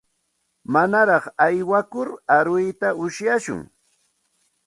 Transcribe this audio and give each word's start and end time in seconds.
Manaraq 0.73 1.25
aywakur 1.45 2.07
aruyta 2.35 2.87
ushashun. 3.03 3.61